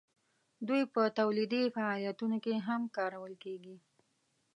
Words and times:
دوی 0.67 0.83
په 0.93 1.01
تولیدي 1.19 1.61
فعالیتونو 1.75 2.37
کې 2.43 2.53
هم 2.67 2.81
کارول 2.97 3.33
کیږي. 3.43 3.75